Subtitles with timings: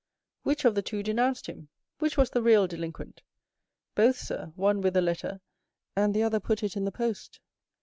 [0.41, 1.69] "Which of the two denounced him?
[1.99, 3.21] Which was the real delinquent?"
[3.93, 5.41] "Both, sir; one with a letter,
[5.95, 7.39] and the other put it in the post."